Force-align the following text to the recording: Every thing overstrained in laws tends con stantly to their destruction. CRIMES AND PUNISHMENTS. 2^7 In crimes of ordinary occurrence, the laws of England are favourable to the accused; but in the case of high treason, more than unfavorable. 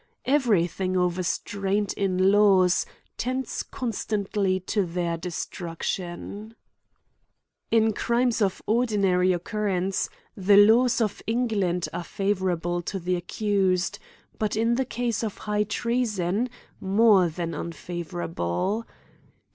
Every 0.25 0.65
thing 0.65 0.97
overstrained 0.97 1.93
in 1.95 2.31
laws 2.31 2.87
tends 3.17 3.61
con 3.61 3.91
stantly 3.91 4.65
to 4.65 4.83
their 4.83 5.15
destruction. 5.15 6.55
CRIMES 7.69 7.71
AND 7.71 7.71
PUNISHMENTS. 7.71 7.87
2^7 7.87 7.87
In 7.89 7.93
crimes 7.93 8.41
of 8.41 8.61
ordinary 8.65 9.31
occurrence, 9.31 10.09
the 10.35 10.57
laws 10.57 11.01
of 11.01 11.21
England 11.27 11.87
are 11.93 12.03
favourable 12.03 12.81
to 12.81 12.97
the 12.97 13.15
accused; 13.15 13.99
but 14.39 14.55
in 14.55 14.73
the 14.73 14.85
case 14.85 15.23
of 15.23 15.37
high 15.37 15.65
treason, 15.65 16.49
more 16.79 17.27
than 17.29 17.53
unfavorable. 17.53 18.87